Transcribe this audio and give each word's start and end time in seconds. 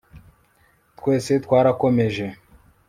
twese 0.97 1.33
twarakomeje 1.45 2.25